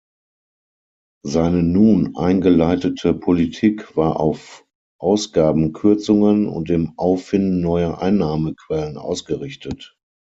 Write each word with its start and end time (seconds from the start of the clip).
Seine 1.23 1.61
nun 1.61 2.15
eingeleitete 2.17 3.13
Politik 3.13 3.95
war 3.95 4.19
auf 4.19 4.65
Ausgabenkürzungen 4.99 6.47
und 6.47 6.69
dem 6.69 6.93
Auffinden 6.97 7.61
neuer 7.61 7.99
Einnahmequellen 8.01 8.97
ausgerichtet. 8.97 9.95